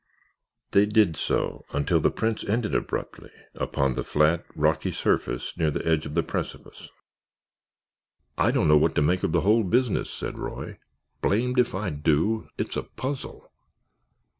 They 0.71 0.87
did 0.87 1.15
so 1.15 1.63
until 1.73 1.99
the 1.99 2.09
prints 2.09 2.43
ended 2.43 2.73
abruptly 2.73 3.29
upon 3.53 3.93
the 3.93 4.03
flat, 4.03 4.43
rocky 4.55 4.91
surface 4.91 5.55
near 5.57 5.69
the 5.69 5.87
edge 5.87 6.07
of 6.07 6.15
the 6.15 6.23
precipice. 6.23 6.89
"I 8.35 8.49
don't 8.49 8.67
know 8.67 8.77
what 8.77 8.95
to 8.95 9.03
make 9.03 9.21
of 9.21 9.31
the 9.31 9.41
whole 9.41 9.63
business," 9.63 10.09
said 10.09 10.39
Roy. 10.39 10.79
"Blamed 11.21 11.59
if 11.59 11.75
I 11.75 11.91
do! 11.91 12.49
It's 12.57 12.75
a 12.75 12.81
puzzle." 12.81 13.51